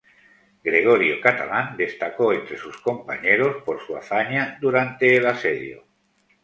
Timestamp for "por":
3.63-3.85